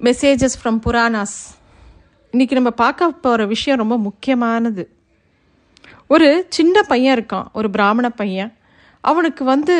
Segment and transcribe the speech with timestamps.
[0.00, 1.36] Messages from Puranas
[2.32, 4.82] இன்றைக்கி நம்ம பார்க்க போகிற விஷயம் ரொம்ப முக்கியமானது.
[6.14, 8.50] ஒரு சின்ன பையன் இருக்கான் ஒரு பிராமண பையன்.
[9.00, 9.74] அவனுக்கு வந்து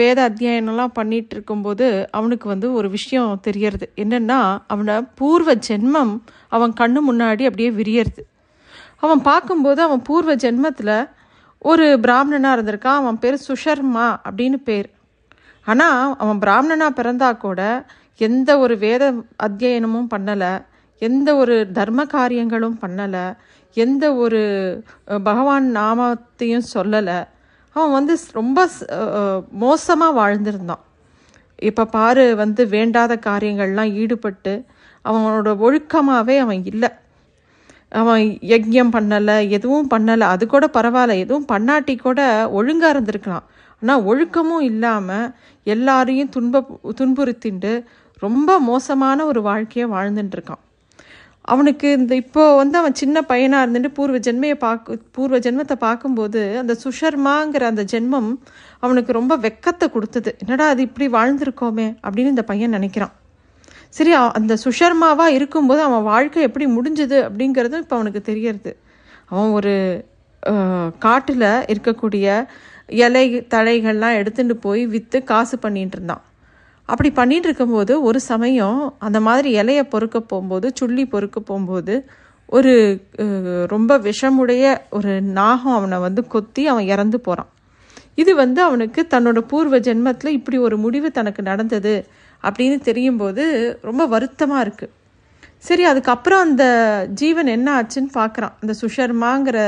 [0.00, 1.86] வேத அத்தியாயனம்லாம் பண்ணிகிட்டு இருக்கும்போது
[2.18, 3.86] அவனுக்கு வந்து ஒரு விஷயம் தெரியறது.
[4.02, 6.12] என்னென்னா அவனை பூர்வ ஜென்மம்
[6.56, 8.24] அவன் கண்ணு முன்னாடி அப்படியே விரியறது.
[9.04, 10.96] அவன் பார்க்கும்போது அவன் பூர்வ ஜென்மத்தில்
[11.58, 14.90] ஒரு பிராமணனாக இருந்திருக்கான் அவன் பேர் சுஷர்மா அப்படின்னு பேர்.
[15.66, 17.62] ஆனால் அவன் பிராமணனாக பிறந்தா கூட
[18.18, 19.04] எந்த ஒரு வேத
[19.46, 20.52] அத்தியனமும் பண்ணலை
[21.02, 23.24] எந்த ஒரு தர்ம காரியங்களும் பண்ணலை
[23.76, 24.40] எந்த ஒரு
[25.28, 27.18] பகவான் நாமத்தையும் சொல்லலை.
[27.76, 28.58] அவன் வந்து ரொம்ப
[29.64, 30.82] மோசமாக வாழ்ந்திருந்தான்.
[31.68, 34.54] இப்போ பாரு வந்து வேண்டாத காரியங்கள்லாம் ஈடுபட்டு
[35.04, 36.90] அவனோட ஒழுக்கமாகவே அவன் இல்லை.
[38.00, 38.22] அவன்
[38.52, 42.20] யஜ்யம் பண்ணலை எதுவும் பண்ணலை அது கூட பரவாயில்ல எதுவும் பண்ணாட்டி கூட
[42.58, 43.46] ஒழுங்காக இருந்திருக்கலாம்.
[43.82, 45.30] ஆனால் ஒழுக்கமும் இல்லாமல்
[45.66, 46.62] எல்லாரையும் துன்ப
[47.00, 47.72] துன்புறுத்திண்டு
[48.26, 50.62] ரொம்ப மோசமான ஒரு வாழ்க்கையை வாழ்ந்துட்டுருக்கான்
[51.52, 56.74] அவனுக்கு இந்த இப்போது வந்து அவன் சின்ன பையனாக இருந்துட்டு பூர்வ ஜென்மையை பார்க்க பூர்வ ஜென்மத்தை பார்க்கும்போது அந்த
[56.84, 58.28] சுஷர்மாங்கிற அந்த ஜென்மம்
[58.84, 60.30] அவனுக்கு ரொம்ப வெக்கத்தை கொடுத்தது.
[60.42, 63.14] என்னடா அது இப்படி வாழ்ந்திருக்கோமே அப்படின்னு இந்த பையன் நினைக்கிறான்.
[63.96, 68.72] சரி அந்த சுஷர்மாவாக இருக்கும்போது அவன் வாழ்க்கை எப்படி முடிஞ்சுது அப்படிங்கிறதும் இப்போ அவனுக்கு தெரியறது.
[69.32, 69.74] அவன் ஒரு
[71.06, 72.26] காட்டில் இருக்கக்கூடிய
[73.04, 76.22] இலை தழைகள்லாம் எடுத்துகிட்டு போய் விற்று காசு பண்ணிகிட்டு இருந்தான்.
[76.88, 81.94] அப்படி பண்ணிகிட்டு இருக்கும்போது ஒரு சமயம் அந்த மாதிரி இலையை பொறுக்க போகும்போது சுள்ளி பொறுக்க போகும்போது
[82.48, 82.72] ஒரு
[83.66, 87.50] ரொம்ப விஷமுடைய ஒரு நாகம் அவனை வந்து கொத்தி அவன் இறந்து போகிறான்
[88.14, 91.94] இது வந்து அவனுக்கு தன்னோட பூர்வ ஜென்மத்தில் இப்படி ஒரு முடிவு தனக்கு நடந்தது
[92.44, 93.44] அப்படின்னு தெரியும்போது
[93.80, 94.94] ரொம்ப வருத்தமாக இருக்குது
[95.58, 96.64] சரி அதுக்கப்புறம் அந்த
[97.14, 99.58] ஜீவன் என்ன ஆச்சுன்னு பார்க்குறான் அந்த சுஷர்மாங்கிற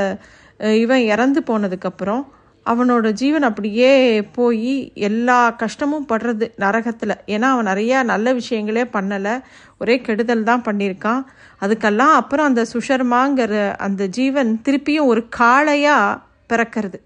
[0.75, 2.23] இவன் இறந்து போனதுக்கப்புறம்
[2.65, 3.91] அவனோட ஜீவன் அப்படியே
[4.37, 4.73] போய்
[5.07, 7.13] எல்லா கஷ்டமும் படுறது நரகத்தில்.
[7.33, 9.33] ஏன்னா அவன் நிறையா நல்ல விஷயங்களே பண்ணலை.
[9.81, 11.21] ஒரே கெடுதல் தான் பண்ணியிருக்கான்.
[11.63, 13.53] அதுக்கெல்லாம் அப்புறம் அந்த சுஷர்மாங்கிற
[13.87, 16.19] அந்த ஜீவன் திருப்பியும் ஒரு காளையாக
[16.51, 16.99] பிறக்கிறது.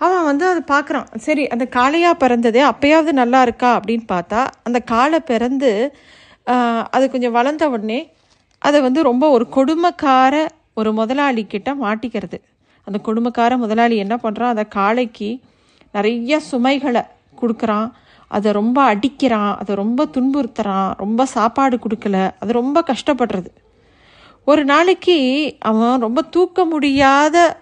[0.00, 1.08] அவன் வந்து அதை பார்க்குறான்.
[1.26, 5.70] சரி அந்த காளையாக பிறந்ததே அப்பயாவது நல்லா இருக்கா அப்படின்னு பார்த்தா அந்த காளை பிறந்து
[6.96, 8.00] அது கொஞ்சம் வளர்ந்த உடனே
[8.62, 10.34] அதை வந்து ரொம்ப ஒரு கொடுமைக்கார
[10.80, 12.38] ஒரு முதலாளிக்கிட்ட மாட்டிக்கிறது.
[12.86, 15.40] அந்த குடும்பக்கார முதலாளி என்ன பண்ணுறான் அந்த காளைக்கு
[15.92, 17.02] நிறைய சுமைகளை
[17.42, 17.90] கொடுக்குறான்.
[18.28, 19.54] அதை ரொம்ப அடிக்கிறான்.
[19.56, 20.92] அதை ரொம்ப துன்புறுத்துறான்.
[20.96, 22.30] ரொம்ப சாப்பாடு கொடுக்கல.
[22.38, 23.50] அது ரொம்ப கஷ்டப்படுறது.
[24.44, 25.16] ஒரு நாளைக்கு
[25.58, 27.60] அவன் ரொம்ப தூக்க முடியாத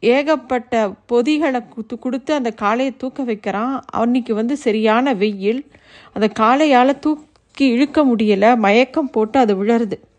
[0.00, 3.84] ஏகப்பட்ட பொதிகளை குத்து கொடுத்து அந்த காளையை தூக்க வைக்கிறான்.
[3.92, 5.70] அன்னைக்கு வந்து சரியான வெயில்.
[6.12, 8.56] அந்த காளையால் தூக்கி இழுக்க முடியலை.
[8.56, 10.11] மயக்கம் போட்டு அது விழருது.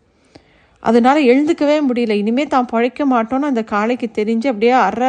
[0.88, 2.14] அதனால் எழுந்துக்கவே முடியல.
[2.22, 5.02] இனிமேல் தான் பழைக்க மாட்டோன்னு அந்த காளைக்கு தெரிஞ்சு அப்படியே அற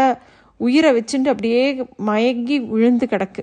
[0.60, 1.64] உயிரை வச்சுட்டு அப்படியே
[2.10, 3.42] மயங்கி விழுந்து கிடக்கு.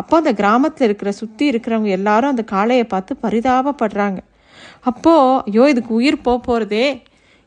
[0.00, 4.20] அப்போ அந்த கிராமத்தில் இருக்கிற சுற்றி இருக்கிறவங்க எல்லாரும் அந்த காளையை பார்த்து பரிதாபப்படுறாங்க.
[4.90, 6.86] அப்போது ஐயோ இதுக்கு உயிர் போக போகிறதே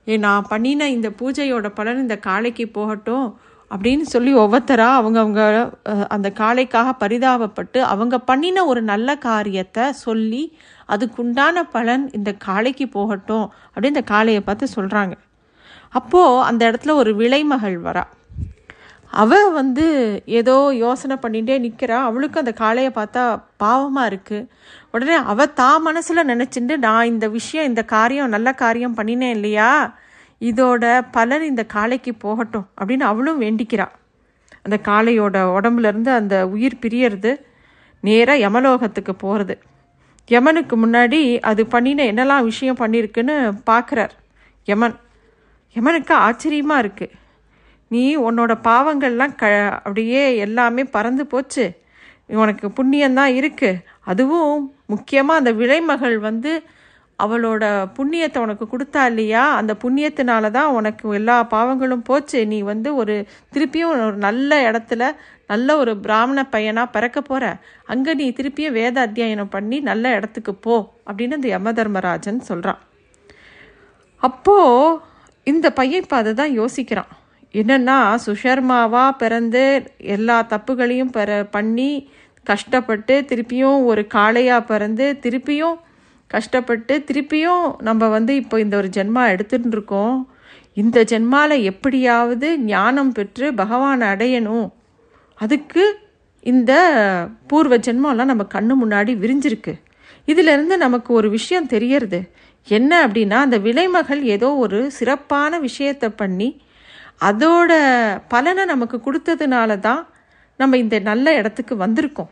[0.07, 3.27] ஏ நான் பண்ணின இந்த பூஜையோட பலன் இந்த காளைக்கு போகட்டும்.
[3.71, 5.71] அப்படின்னு சொல்லி ஒவ்வொருத்தராக அவங்க அவங்க
[6.07, 10.57] அந்த காளைக்காக பரிதாபப்பட்டு அவங்க பண்ணின ஒரு நல்ல காரியத்தை சொல்லி
[10.89, 15.13] அதுக்குண்டான பலன் இந்த காளைக்கு போகட்டும் அப்படின்னு இந்த காளையை பார்த்து சொல்கிறாங்க
[15.89, 18.03] அப்போது அந்த இடத்துல ஒரு விலைமகள் வரா.
[19.11, 19.85] அவ வந்து
[20.25, 24.47] ஏதோ யோசனை பண்ணிட்டே நிற்கிறா அவளுக்கு அந்த காளையை பார்த்தா பாவமாக இருக்குது
[24.91, 29.95] உடனே அவள் தான் மனசில் நினச்சிட்டு நான் இந்த விஷயம் இந்த காரியம் நல்ல காரியம் பண்ணினேன் இல்லையா?
[30.41, 33.95] இதோட பலன் இந்த காளைக்கு போகட்டும் அப்படின்னு அவளும் வேண்டிக்கிறாள்
[34.63, 37.31] அந்த காளையோட உடம்புலேருந்து அந்த உயிர் பிரியறது
[38.03, 39.55] நேராக யமலோகத்துக்கு போகிறது
[40.29, 44.13] யமனுக்கு முன்னாடி அது பண்ணின என்னெல்லாம் விஷயம் பண்ணியிருக்குன்னு பார்க்குறார்
[44.67, 44.95] யமன்.
[45.75, 47.15] யமனுக்கு ஆச்சரியமாக இருக்குது
[47.87, 51.65] நீ உன்னோட பாவங்கள்லாம் க அப்படியே எல்லாமே பறந்து போச்சு.
[52.27, 56.51] உனக்கு புண்ணியம்தான் இருக்குது அதுவும் முக்கியமாக அந்த விலைமகள் வந்து
[57.19, 57.63] அவளோட
[57.97, 59.43] புண்ணியத்தை உனக்கு கொடுத்தா இல்லையா?
[59.55, 62.39] அந்த புண்ணியத்தினால தான் உனக்கு எல்லா பாவங்களும் போச்சு.
[62.47, 63.15] நீ வந்து ஒரு
[63.53, 65.03] திருப்பியும் ஒரு நல்ல இடத்துல
[65.47, 67.45] நல்ல ஒரு பிராமண பையனாக பிறக்க போகிற
[67.85, 70.75] அங்கே நீ திருப்பியும் வேத அத்தியாயனம் பண்ணி நல்ல இடத்துக்கு போ
[71.07, 72.81] அப்படின்னு அந்த யமதர்மராஜன் சொல்கிறான்
[74.23, 74.99] அப்போது
[75.47, 77.11] இந்த பையன் இப்போ அதை தான் யோசிக்கிறான்.
[77.53, 79.63] என்னென்னா சுஷர்மாவாக பிறந்து
[80.15, 81.91] எல்லா தப்புகளையும் பெற பண்ணி
[82.45, 85.77] கஷ்டப்பட்டு திருப்பியும் ஒரு காளையாக பிறந்து திருப்பியும்
[86.31, 90.17] கஷ்டப்பட்டு திருப்பியும் நம்ம வந்து இப்போ இந்த ஒரு ஜென்மா எடுத்துட்டு இருக்கோம்
[90.81, 94.67] இந்த ஜென்மாவில் எப்படியாவது ஞானம் பெற்று பகவானை அடையணும்.
[95.39, 95.83] அதுக்கு
[96.43, 96.71] இந்த
[97.49, 99.73] பூர்வ ஜென்மம்லாம் நம்ம கண்ணு முன்னாடி விரிஞ்சிருக்கு.
[100.27, 102.19] இதிலிருந்து நமக்கு ஒரு விஷயம் தெரியறது.
[102.67, 106.49] என்ன அப்படின்னா அந்த விலைமகள் ஏதோ ஒரு சிறப்பான விஷயத்தை பண்ணி
[107.29, 107.71] அதோட
[108.33, 110.01] பலனை நமக்கு கொடுத்ததுனால தான்
[110.59, 112.31] நம்ம இந்த நல்ல இடத்துக்கு வந்திருக்கோம்.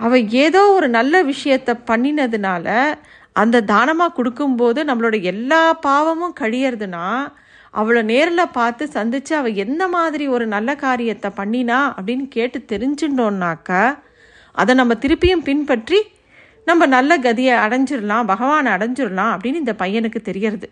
[0.00, 2.66] அவள் ஏதோ ஒரு நல்ல விஷயத்த பண்ணினதுனால
[3.32, 7.06] அந்த தானமாக கொடுக்கும்போது நம்மளோட எல்லா பாவமும் கழியறதுனா
[7.74, 13.82] அவளை நேரில் பார்த்து சந்தித்து அவள் எந்த மாதிரி ஒரு நல்ல காரியத்தை பண்ணினா அப்படின்னு கேட்டு தெரிஞ்சுட்டோம்னாக்கா
[14.54, 15.98] அதை நம்ம திருப்பியும் பின்பற்றி
[16.66, 20.68] நம்ம நல்ல கதியை அடைஞ்சிடலாம் பகவானை அடைஞ்சிடலாம் அப்படின்னு இந்த பையனுக்கு தெரியறது.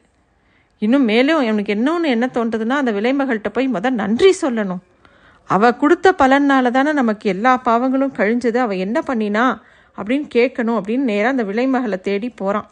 [0.78, 4.82] இன்னும் மேலும் எனக்கு இன்னொன்று என்ன தோன்றதுன்னா அந்த விலைமகள்கிட்ட போய் முதல் நன்றி சொல்லணும்.
[5.44, 8.56] அவள் கொடுத்த பலனால தானே நமக்கு எல்லா பாவங்களும் கழிஞ்சது.
[8.56, 9.44] அவள் என்ன பண்ணினா
[9.96, 12.68] அப்படின்னு கேட்கணும் அப்படின்னு நேராக அந்த விலைமகளை தேடி போகிறான்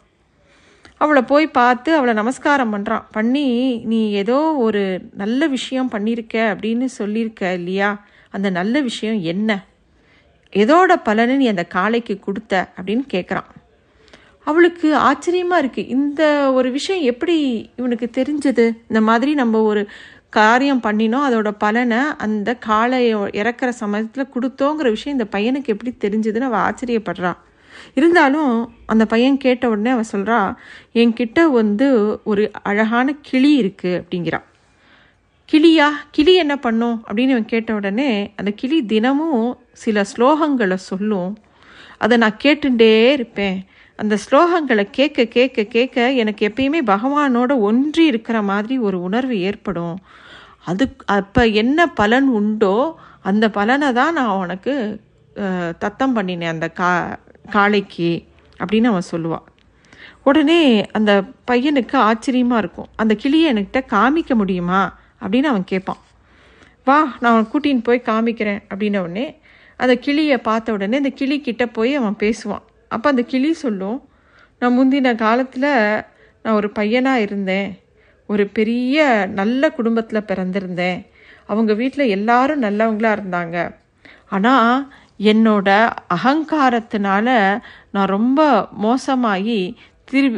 [0.97, 3.45] அவளை போய் பார்த்து அவளை நமஸ்காரம் பண்ணுறான் பண்ணி
[3.85, 8.05] நீ ஏதோ ஒரு நல்ல விஷயம் பண்ணியிருக்க அப்படின்னு சொல்லியிருக்க இல்லையா?
[8.29, 9.65] அந்த நல்ல விஷயம் என்ன?
[10.53, 13.49] எதோட பலனை நீ அந்த காளைக்கு கொடுத்த அப்படின்னு கேட்குறான்.
[14.39, 17.35] அவளுக்கு ஆச்சரியமாக இருக்குது இந்த ஒரு விஷயம் எப்படி
[17.75, 18.65] இவனுக்கு தெரிஞ்சது?
[18.87, 19.87] இந்த மாதிரி நம்ம ஒரு
[20.33, 26.65] காரியம் பண்ணினோம் அதோட பலனை அந்த காளையை இறக்குற சமயத்தில் கொடுத்தோங்கிற விஷயம் இந்த பையனுக்கு எப்படி தெரிஞ்சதுன்னு அவள்
[26.67, 27.39] ஆச்சரியப்படுறான்
[27.93, 28.53] இருந்தாலும்
[28.85, 30.39] அந்த பையன் கேட்ட உடனே அவன் சொல்கிறா
[30.93, 31.87] என்கிட்ட வந்து
[32.23, 34.47] ஒரு அழகான கிளி இருக்குது அப்படிங்கிறான்
[35.49, 35.87] கிளியா?
[36.11, 37.03] கிளி என்ன பண்ணும்?
[37.07, 41.31] அப்படின்னு அவன் கேட்ட உடனே அந்த கிளி தினமும் சில ஸ்லோகங்களை சொல்லும்.
[41.97, 43.57] அதை நான் கேட்டுட்டே இருப்பேன்.
[43.99, 49.95] அந்த ஸ்லோகங்களை கேட்க கேட்க கேட்க எனக்கு எப்பயுமே பகவானோட ஒன்றி இருக்கிற மாதிரி ஒரு உணர்வு ஏற்படும்.
[50.65, 50.83] அது
[51.15, 52.75] அப்போ என்ன பலன் உண்டோ
[53.29, 54.73] அந்த பலனை தான் நான் உனக்கு
[55.83, 56.91] தத்தம் பண்ணினேன் அந்த கா
[57.55, 58.11] காளைக்கு
[58.59, 59.45] அப்படின்னு அவன் சொல்லுவான்
[60.29, 60.59] உடனே
[60.97, 61.11] அந்த
[61.49, 62.89] பையனுக்கு ஆச்சரியமாக இருக்கும்.
[62.95, 64.81] அந்த கிளியை என்கிட்ட காமிக்க முடியுமா
[65.21, 66.01] அப்படின்னு அவன் கேட்பான்
[66.87, 69.25] வா நான் அவன் கூட்டின்னு போய் காமிக்கிறேன் அப்படின்ன உடனே
[69.79, 72.63] அந்த கிளியை பார்த்த உடனே அந்த கிளி கிட்ட போய் அவன் பேசுவான்.
[72.87, 73.99] அப்போ அந்த கிளி சொல்லும்
[74.61, 75.69] நான் முந்தின காலத்தில்
[76.43, 77.69] நான் ஒரு பையனாக இருந்தேன்.
[78.27, 80.99] ஒரு பெரிய நல்ல குடும்பத்தில் பிறந்திருந்தேன்.
[81.45, 83.57] அவங்க வீட்டில் எல்லாரும் நல்லவங்களாக இருந்தாங்க.
[84.29, 84.91] ஆனால்
[85.31, 85.69] என்னோட
[86.15, 87.27] அகங்காரத்தினால
[87.91, 88.41] நான் ரொம்ப
[88.85, 89.59] மோசமாகி
[90.11, 90.29] திரு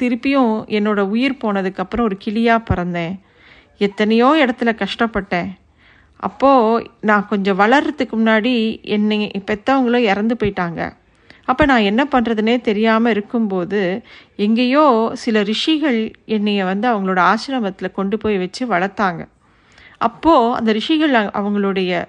[0.00, 3.14] திருப்பியும் என்னோட உயிர் போனதுக்கப்புறம் ஒரு கிளியாக பிறந்தேன்.
[3.78, 5.50] எத்தனையோ இடத்துல கஷ்டப்பட்டேன்.
[6.16, 8.54] அப்போது நான் கொஞ்சம் வளர்றதுக்கு முன்னாடி
[8.96, 9.18] என்னை
[9.50, 10.80] பெற்றவங்களும் இறந்து போயிட்டாங்க.
[11.50, 13.80] அப்போ நான் என்ன பண்ணுறதுனே தெரியாமல் இருக்கும்போது
[14.46, 14.84] எங்கேயோ
[15.22, 16.00] சில ரிஷிகள்
[16.36, 19.22] என்னையை வந்து அவங்களோட ஆசிரமத்தில் கொண்டு போய் வச்சு வளர்த்தாங்க.
[20.08, 22.02] அப்போது அந்த ரிஷிகள் அவங்களுடைய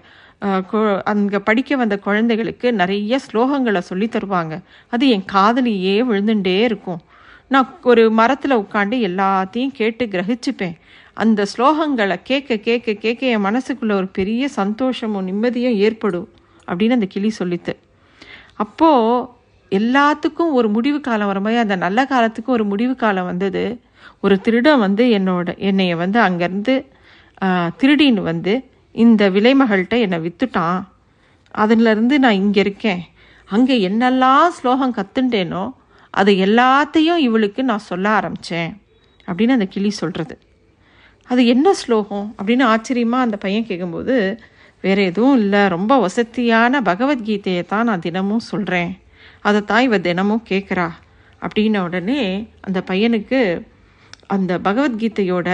[1.12, 4.54] அங்கே படிக்க வந்த குழந்தைகளுக்கு நிறைய ஸ்லோகங்களை சொல்லி தருவாங்க.
[4.94, 7.02] அது என் காதலியே விழுந்துட்டே இருக்கும்.
[7.54, 10.76] நான் ஒரு மரத்தில் உட்காந்து எல்லாத்தையும் கேட்டு கிரகிச்சுப்பேன்.
[11.24, 16.28] அந்த ஸ்லோகங்களை கேட்க கேட்க கேட்க என் மனசுக்குள்ளே ஒரு பெரிய சந்தோஷமும் நிம்மதியும் ஏற்படும்
[16.68, 17.74] அப்படின்னு அந்த கிளி சொல்லித்து.
[18.64, 19.28] அப்போது
[19.72, 23.64] எல்லாத்துக்கும் ஒரு முடிவு காலம் வர மாதிரி அந்த நல்ல காலத்துக்கும் ஒரு முடிவு காலம் வந்தது.
[24.24, 26.76] ஒரு திருடன் வந்து என்னோட என்னைய வந்து அங்கேருந்து
[27.82, 28.54] திருடின்னு வந்து
[28.96, 30.80] இந்த விலைமகள்கிட்ட என்னை வித்துட்டான்.
[31.56, 33.02] அதுலேருந்து நான் இங்கே இருக்கேன்.
[33.50, 35.64] அங்கே என்னெல்லாம் ஸ்லோகம் கற்றுண்டேனோ
[36.14, 38.72] அது எல்லாத்தையும் இவளுக்கு நான் சொல்ல ஆரம்பித்தேன்
[39.28, 40.36] அப்படின்னு அந்த கிளி சொல்கிறது
[41.30, 44.16] அது என்ன ஸ்லோகம் அப்படின்னு ஆச்சரியமாக அந்த பையன் கேட்கும்போது
[44.84, 45.62] வேறு எதுவும் இல்லை.
[45.68, 48.92] ரொம்ப வசதியான பகவத்கீதையை தான் நான் தினமும் சொல்கிறேன்
[49.42, 50.88] அதை தான் இவ தினமும் கேட்குறா
[51.42, 52.22] அப்படின்ன உடனே
[52.62, 53.40] அந்த பையனுக்கு
[54.28, 55.50] அந்த பகவத்கீதையோட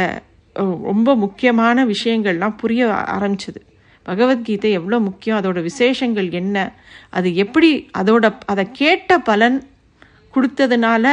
[0.89, 2.83] ரொம்ப முக்கியமான விஷயங்கள்லாம் புரிய
[3.15, 3.59] ஆரம்பிச்சது.
[4.06, 6.57] பகவத்கீதை எவ்வளோ முக்கியம் அதோட விசேஷங்கள் என்ன
[7.09, 9.57] அது எப்படி அதோட அதை கேட்ட பலன்
[10.33, 11.06] கொடுத்ததுனால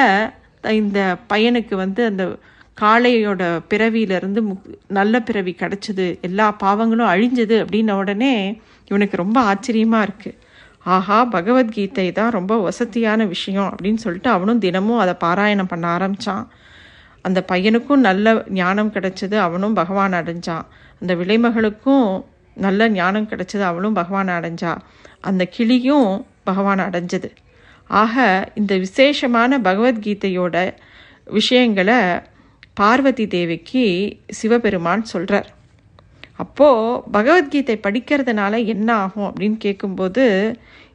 [0.80, 1.00] இந்த
[1.32, 2.24] பையனுக்கு வந்து அந்த
[2.80, 10.38] காளையோட பிறவியிலிருந்து முக் நல்ல பிறவி கிடச்சிது எல்லா பாவங்களும் அழிஞ்சது அப்படின்ன உடனே இவனுக்கு ரொம்ப ஆச்சரியமாக இருக்குது
[10.84, 16.48] ஆஹா பகவத்கீதை தான் ரொம்ப வசதியான விஷயம் அப்படின்னு சொல்லிட்டு அவனும் தினமும் அதை பாராயணம் பண்ண ஆரம்பித்தான்
[17.22, 20.64] அந்த பையனுக்கும் நல்ல ஞானம் கிடைச்சது அவனும் பகவான் அடைஞ்சான்.
[21.00, 22.08] அந்த விலைமகளுக்கும்
[22.56, 24.76] நல்ல ஞானம் கிடைச்சது அவளும் பகவான் அடைஞ்சா.
[25.20, 27.30] அந்த கிளியும் பகவான் அடைஞ்சது.
[27.86, 28.16] ஆக
[28.54, 30.56] இந்த விசேஷமான பகவத்கீதையோட
[31.24, 31.98] விஷயங்களை
[32.76, 33.84] பார்வதி தேவிக்கு
[34.26, 35.48] சிவபெருமான் சொல்கிறார்
[36.36, 40.24] அப்போது பகவத்கீதை படிக்கிறதுனால என்ன ஆகும் அப்படின்னு கேட்கும்போது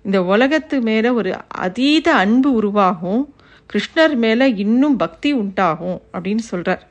[0.02, 3.36] இந்த உலகத்து மேலே ஒரு அதீத அன்பு உருவாகும்
[3.70, 6.84] கிருஷ்ணர் மேலே இன்னும் பக்தி உண்டாகும் அப்படின்னு சொல்கிறார்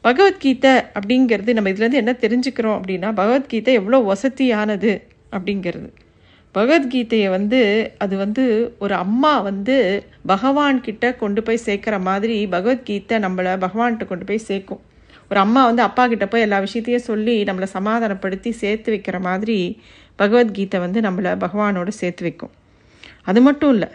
[0.00, 4.92] பகவத்கீதை அப்படிங்கிறது நம்ம இதுலேருந்து என்ன தெரிஞ்சுக்கிறோம் அப்படின்னா பகவத்கீதை எவ்வளோ வசதியானது
[5.32, 5.88] அப்படிங்கிறது.
[6.54, 7.60] பகவத்கீதையை வந்து
[7.98, 8.44] அது வந்து
[8.78, 14.80] ஒரு அம்மா வந்து பகவான் கிட்ட கொண்டு போய் சேர்க்குற மாதிரி பகவத்கீதை நம்மளை பகவான்கிட்ட கொண்டு போய் சேர்க்கும்.
[15.30, 19.58] ஒரு அம்மா வந்து அப்பா கிட்ட போய் எல்லா விஷயத்தையும் சொல்லி நம்மளை சமாதானப்படுத்தி சேர்த்து வைக்கிற மாதிரி
[20.16, 22.50] பகவத்கீதை வந்து நம்மளை பகவானோட சேர்த்து வைக்கும்.
[23.24, 23.88] அது மட்டும் இல்லை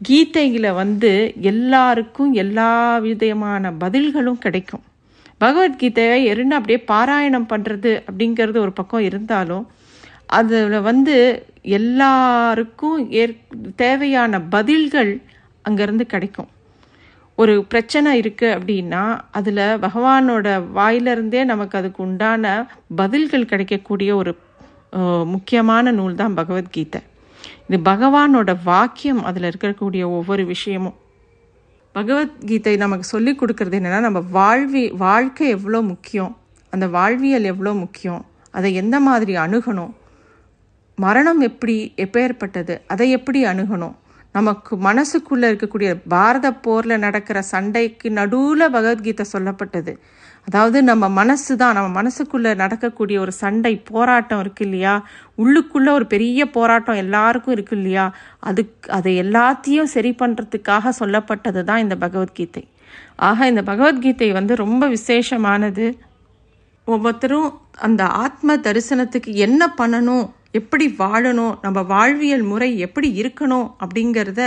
[0.00, 4.82] கீதையில் வந்து எல்லாருக்கும் எல்லா விதமான பதில்களும் கிடைக்கும்.
[5.40, 9.64] பகவத்கீதையை எருன்னு அப்படியே பாராயணம் பண்ணுறது அப்படிங்கிறது ஒரு பக்கம் இருந்தாலும்
[10.38, 11.14] அதில் வந்து
[11.78, 13.36] எல்லாருக்கும் ஏற்
[13.82, 15.12] தேவையான பதில்கள்
[15.68, 16.50] அங்கேருந்து கிடைக்கும்.
[17.38, 19.02] ஒரு பிரச்சனை இருக்குது அப்படின்னா
[19.38, 20.46] அதில் பகவானோட
[20.78, 22.54] வாயிலிருந்தே நமக்கு அதுக்கு உண்டான
[23.00, 24.32] பதில்கள் கிடைக்கக்கூடிய ஒரு
[25.34, 27.00] முக்கியமான நூல் தான் பகவத்கீதை.
[27.68, 30.96] இது பகவானோட வாக்கியம் அதில் இருக்கக்கூடிய ஒவ்வொரு விஷயமும்.
[31.94, 36.32] பகவத்கீதை நமக்கு சொல்லி கொடுக்கறது என்னென்னா நம்ம வாழ்வி வாழ்க்கை எவ்வளோ முக்கியம்
[36.72, 38.22] அந்த வாழ்வியல் எவ்வளோ முக்கியம்
[38.54, 39.92] அதை எந்த மாதிரி அணுகணும்
[40.98, 42.80] மரணம் எப்படி எப்பேற்பட்டது?
[42.86, 43.94] அதை எப்படி அணுகணும்?
[44.32, 49.98] நமக்கு மனசுக்குள்ளே இருக்கக்கூடிய பாரத போரில் நடக்கிற சண்டைக்கு நடுவில் பகவத்கீதை சொல்லப்பட்டது.
[50.44, 51.74] அதாவது நம்ம மனசு தான்.
[51.74, 55.06] நம்ம மனசுக்குள்ளே நடக்கக்கூடிய ஒரு சண்டை போராட்டம் இருக்கு இல்லையா?
[55.38, 58.14] உள்ளுக்குள்ளே ஒரு பெரிய போராட்டம் எல்லாருக்கும் இருக்கு இல்லையா?
[58.38, 62.68] அதுக்கு அதை எல்லாத்தையும் சரி பண்ணுறதுக்காக சொல்லப்பட்டது தான் இந்த பகவத்கீதை.
[63.16, 65.98] ஆக இந்த பகவத்கீதை வந்து ரொம்ப விசேஷமானது.
[66.84, 70.30] ஒவ்வொருத்தரும் அந்த ஆத்ம தரிசனத்துக்கு என்ன பண்ணணும்?
[70.54, 74.42] எப்படி வாழணும் நம்ம வாழ்வியல் முறை எப்படி இருக்கணும் அப்படிங்கிறத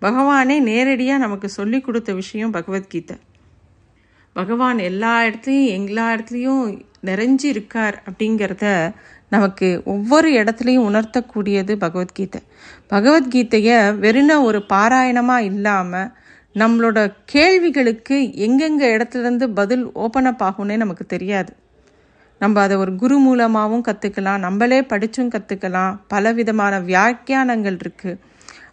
[0.00, 3.16] பகவானே நேரடியாக நமக்கு சொல்லி கொடுத்த விஷயம் பகவத்கீதை.
[4.32, 6.64] பகவான் எல்லா இடத்துலையும் எல்லா இடத்துலையும்
[7.04, 8.66] நிறைஞ்சு இருக்கார் அப்படிங்கிறத
[9.28, 12.40] நமக்கு ஒவ்வொரு இடத்துலையும் உணர்த்தக்கூடியது பகவத்கீதை.
[12.90, 16.10] பகவத்கீதையை வெறுன ஒரு பாராயணமாக இல்லாமல்
[16.54, 21.52] நம்மளோட கேள்விகளுக்கு எங்கெங்கே இடத்துலேருந்து பதில் ஓப்பன் அப் ஆகும்னே நமக்கு தெரியாது.
[22.38, 28.18] நம்ம அதை ஒரு குரு மூலமாகவும் கற்றுக்கலாம் நம்மளே படித்தும் கற்றுக்கலாம் பல விதமான வியாக்கியானங்கள் இருக்குது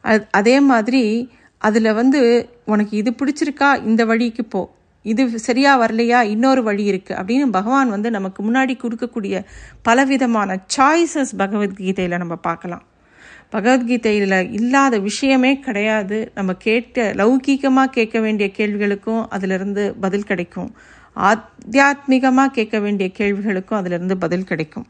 [0.02, 1.04] அது அதே மாதிரி
[1.62, 2.22] அதில் வந்து
[2.66, 3.84] உனக்கு இது பிடிச்சிருக்கா?
[3.86, 4.62] இந்த வழிக்கு போ.
[5.06, 6.20] இது சரியாக வரலையா?
[6.24, 9.44] இன்னொரு வழி இருக்குது அப்படின்னு பகவான் வந்து நமக்கு முன்னாடி கொடுக்கக்கூடிய
[9.82, 12.84] பலவிதமான சாய்ஸஸ் பகவத்கீதையில் நம்ம பார்க்கலாம்.
[13.50, 16.32] பகவத்கீதையில் இல்லாத விஷயமே கிடையாது.
[16.36, 20.70] நம்ம கேட்ட லௌகீகமாக கேட்க வேண்டிய கேள்விகளுக்கும் அதிலிருந்து பதில் கிடைக்கும்.
[21.16, 24.88] ஆத்தியாத்மிகமாக கேட்க வேண்டிய கேள்விகளுக்கும் அதிலிருந்து பதில் கிடைக்கும்.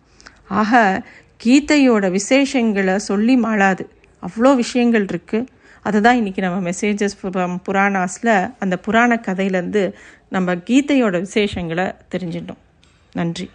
[0.47, 1.03] ஆக
[1.43, 3.85] கீதையோட விசேஷங்களை சொல்லி மாளாது.
[4.23, 5.47] அவ்வளோ விஷயங்கள் இருக்குது
[5.81, 7.15] அதுதான் இன்றைக்கி நம்ம மெசேஜஸ்
[7.69, 9.93] புராணாஸில் அந்த புராண கதையிலேருந்து
[10.29, 12.61] நம்ம கீதையோட விசேஷங்களை தெரிஞ்சிட்டோம்
[13.13, 13.49] நன்றி.